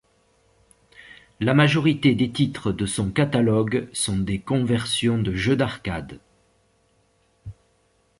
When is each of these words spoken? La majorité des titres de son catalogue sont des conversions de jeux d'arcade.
La 1.39 1.53
majorité 1.53 2.15
des 2.15 2.31
titres 2.31 2.71
de 2.71 2.87
son 2.87 3.11
catalogue 3.11 3.87
sont 3.93 4.17
des 4.17 4.39
conversions 4.39 5.19
de 5.19 5.35
jeux 5.35 5.55
d'arcade. 5.55 6.19